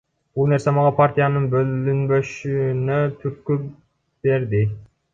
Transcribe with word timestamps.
Бул 0.37 0.47
нерсе 0.53 0.71
мага 0.77 0.93
партиянын 0.99 1.45
бөлүнбөшүнө 1.51 2.99
түрткү 3.23 3.63
берди. 4.29 4.69